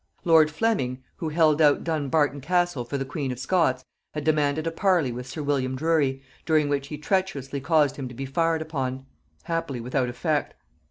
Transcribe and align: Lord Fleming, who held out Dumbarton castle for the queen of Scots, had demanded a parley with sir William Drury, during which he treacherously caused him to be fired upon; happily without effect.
Lord 0.25 0.49
Fleming, 0.49 1.03
who 1.17 1.29
held 1.29 1.61
out 1.61 1.83
Dumbarton 1.83 2.41
castle 2.41 2.83
for 2.83 2.97
the 2.97 3.05
queen 3.05 3.31
of 3.31 3.37
Scots, 3.37 3.85
had 4.15 4.23
demanded 4.23 4.65
a 4.65 4.71
parley 4.71 5.11
with 5.11 5.27
sir 5.27 5.43
William 5.43 5.75
Drury, 5.75 6.23
during 6.43 6.69
which 6.69 6.87
he 6.87 6.97
treacherously 6.97 7.61
caused 7.61 7.97
him 7.97 8.07
to 8.07 8.15
be 8.15 8.25
fired 8.25 8.63
upon; 8.63 9.05
happily 9.43 9.79
without 9.79 10.09
effect. 10.09 10.55